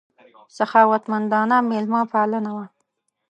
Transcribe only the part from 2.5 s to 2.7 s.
وه.